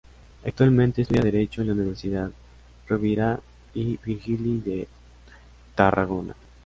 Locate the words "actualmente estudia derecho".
0.43-1.61